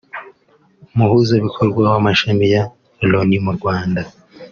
[0.93, 2.63] Umuhuzabikorwa w’amashami ya
[3.09, 4.01] Loni mu Rwanda